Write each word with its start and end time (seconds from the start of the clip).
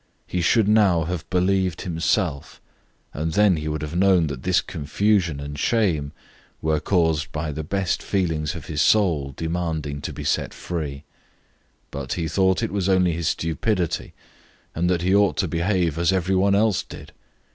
He 0.25 0.41
should 0.41 0.67
now 0.67 1.03
have 1.03 1.29
believed 1.29 1.81
himself, 1.81 2.59
and 3.13 3.33
then 3.33 3.57
he 3.57 3.67
would 3.67 3.83
have 3.83 3.95
known 3.95 4.25
that 4.25 4.41
this 4.41 4.59
confusion 4.59 5.39
and 5.39 5.59
shame 5.59 6.11
were 6.59 6.79
caused 6.79 7.31
by 7.31 7.51
the 7.51 7.61
best 7.63 8.01
feelings 8.01 8.55
of 8.55 8.65
his 8.65 8.81
soul 8.81 9.31
demanding 9.37 10.01
to 10.01 10.11
be 10.11 10.23
set 10.23 10.55
free; 10.55 11.03
but 11.91 12.13
he 12.13 12.27
thought 12.27 12.63
it 12.63 12.71
was 12.71 12.89
only 12.89 13.11
his 13.11 13.27
stupidity 13.27 14.13
and 14.73 14.89
that 14.89 15.03
he 15.03 15.13
ought 15.13 15.37
to 15.37 15.47
behave 15.47 15.99
as 15.99 16.11
every 16.11 16.33
one 16.33 16.55
else 16.55 16.81
did. 16.81 17.11